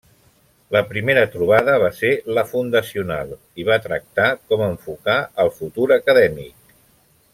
La 0.75 0.79
primera 0.93 1.25
trobada 1.33 1.75
va 1.83 1.91
ser 1.97 2.09
la 2.37 2.43
fundacional 2.53 3.35
i 3.63 3.67
va 3.69 3.77
tractar 3.85 4.27
com 4.49 4.65
enfocar 4.69 5.19
el 5.45 5.53
futur 5.61 5.87
acadèmic. 5.99 6.75